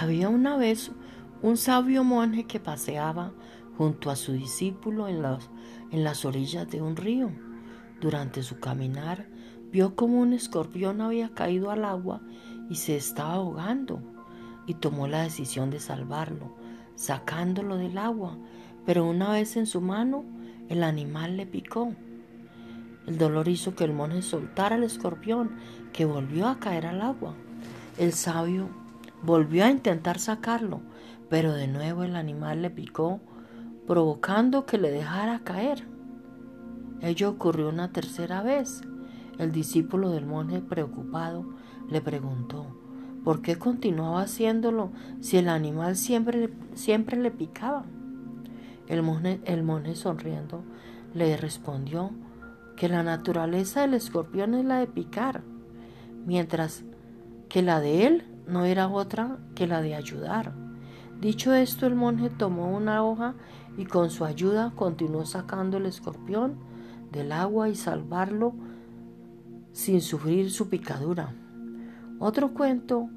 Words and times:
Había 0.00 0.30
una 0.30 0.56
vez 0.56 0.92
un 1.42 1.58
sabio 1.58 2.04
monje 2.04 2.44
que 2.44 2.58
paseaba 2.58 3.32
junto 3.76 4.08
a 4.08 4.16
su 4.16 4.32
discípulo 4.32 5.08
en 5.08 5.20
las, 5.20 5.50
en 5.90 6.04
las 6.04 6.24
orillas 6.24 6.70
de 6.70 6.80
un 6.80 6.96
río. 6.96 7.30
Durante 8.00 8.42
su 8.42 8.58
caminar 8.60 9.26
vio 9.70 9.96
como 9.96 10.18
un 10.18 10.32
escorpión 10.32 11.02
había 11.02 11.34
caído 11.34 11.70
al 11.70 11.84
agua 11.84 12.22
y 12.70 12.76
se 12.76 12.96
estaba 12.96 13.34
ahogando 13.34 14.00
y 14.66 14.72
tomó 14.72 15.06
la 15.06 15.20
decisión 15.20 15.68
de 15.68 15.80
salvarlo, 15.80 16.56
sacándolo 16.94 17.76
del 17.76 17.98
agua, 17.98 18.38
pero 18.86 19.04
una 19.04 19.30
vez 19.30 19.58
en 19.58 19.66
su 19.66 19.82
mano 19.82 20.24
el 20.70 20.82
animal 20.82 21.36
le 21.36 21.44
picó. 21.44 21.92
El 23.06 23.18
dolor 23.18 23.48
hizo 23.48 23.74
que 23.74 23.84
el 23.84 23.92
monje 23.92 24.22
soltara 24.22 24.76
al 24.76 24.84
escorpión, 24.84 25.50
que 25.92 26.06
volvió 26.06 26.48
a 26.48 26.58
caer 26.58 26.86
al 26.86 27.02
agua. 27.02 27.34
El 27.98 28.14
sabio 28.14 28.79
volvió 29.22 29.64
a 29.64 29.70
intentar 29.70 30.18
sacarlo, 30.18 30.80
pero 31.28 31.52
de 31.52 31.68
nuevo 31.68 32.02
el 32.02 32.16
animal 32.16 32.62
le 32.62 32.70
picó, 32.70 33.20
provocando 33.86 34.66
que 34.66 34.78
le 34.78 34.90
dejara 34.90 35.40
caer. 35.40 35.86
Ello 37.00 37.30
ocurrió 37.30 37.68
una 37.68 37.92
tercera 37.92 38.42
vez. 38.42 38.82
El 39.38 39.52
discípulo 39.52 40.10
del 40.10 40.26
monje, 40.26 40.60
preocupado, 40.60 41.46
le 41.88 42.00
preguntó, 42.00 42.66
¿por 43.24 43.42
qué 43.42 43.56
continuaba 43.56 44.22
haciéndolo 44.22 44.92
si 45.20 45.38
el 45.38 45.48
animal 45.48 45.96
siempre, 45.96 46.50
siempre 46.74 47.16
le 47.16 47.30
picaba? 47.30 47.84
El 48.86 49.02
monje, 49.02 49.40
el 49.44 49.62
monje 49.62 49.94
sonriendo 49.94 50.62
le 51.14 51.36
respondió 51.36 52.10
que 52.76 52.88
la 52.88 53.02
naturaleza 53.02 53.82
del 53.82 53.94
escorpión 53.94 54.54
es 54.54 54.64
la 54.64 54.78
de 54.78 54.86
picar, 54.86 55.42
mientras 56.26 56.84
que 57.48 57.62
la 57.62 57.80
de 57.80 58.06
él 58.06 58.24
no 58.50 58.64
era 58.64 58.88
otra 58.88 59.38
que 59.54 59.66
la 59.66 59.80
de 59.80 59.94
ayudar. 59.94 60.52
Dicho 61.20 61.54
esto, 61.54 61.86
el 61.86 61.94
monje 61.94 62.30
tomó 62.30 62.74
una 62.74 63.04
hoja 63.04 63.34
y 63.76 63.84
con 63.84 64.10
su 64.10 64.24
ayuda 64.24 64.72
continuó 64.74 65.26
sacando 65.26 65.76
el 65.76 65.86
escorpión 65.86 66.58
del 67.12 67.32
agua 67.32 67.68
y 67.68 67.74
salvarlo 67.74 68.54
sin 69.72 70.00
sufrir 70.00 70.50
su 70.50 70.68
picadura. 70.68 71.34
Otro 72.18 72.52
cuento 72.52 73.08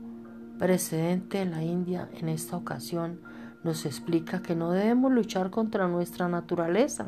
precedente 0.59 1.41
en 1.41 1.51
la 1.51 1.63
India 1.63 2.09
en 2.13 2.29
esta 2.29 2.57
ocasión 2.57 3.21
nos 3.63 3.85
explica 3.85 4.41
que 4.41 4.55
no 4.55 4.71
debemos 4.71 5.11
luchar 5.11 5.49
contra 5.49 5.87
nuestra 5.87 6.27
naturaleza, 6.27 7.07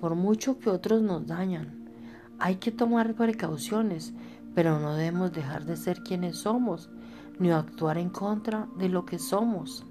por 0.00 0.14
mucho 0.14 0.58
que 0.58 0.70
otros 0.70 1.02
nos 1.02 1.26
dañan. 1.26 1.88
Hay 2.38 2.56
que 2.56 2.72
tomar 2.72 3.14
precauciones, 3.14 4.12
pero 4.54 4.78
no 4.80 4.94
debemos 4.94 5.32
dejar 5.32 5.64
de 5.64 5.76
ser 5.76 6.02
quienes 6.02 6.38
somos, 6.38 6.90
ni 7.38 7.50
actuar 7.50 7.98
en 7.98 8.10
contra 8.10 8.68
de 8.76 8.88
lo 8.88 9.04
que 9.04 9.18
somos. 9.18 9.84